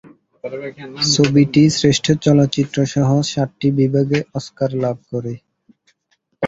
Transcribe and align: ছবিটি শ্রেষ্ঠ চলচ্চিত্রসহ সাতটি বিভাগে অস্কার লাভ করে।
ছবিটি 1.11 1.63
শ্রেষ্ঠ 1.77 2.05
চলচ্চিত্রসহ 2.25 3.09
সাতটি 3.31 3.67
বিভাগে 3.79 4.19
অস্কার 4.35 4.69
লাভ 4.83 4.97
করে। 5.11 5.33